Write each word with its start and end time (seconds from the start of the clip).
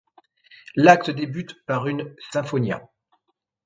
L'acte 0.75 1.11
débute 1.11 1.63
par 1.67 1.85
une 1.87 2.15
Sinfonia. 2.31 2.89